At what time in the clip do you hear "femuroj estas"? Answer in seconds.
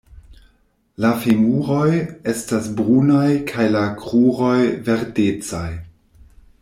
1.25-2.69